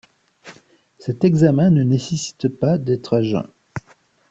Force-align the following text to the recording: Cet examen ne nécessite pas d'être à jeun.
Cet 0.97 1.23
examen 1.25 1.69
ne 1.69 1.83
nécessite 1.83 2.47
pas 2.47 2.79
d'être 2.79 3.17
à 3.17 3.21
jeun. 3.21 3.45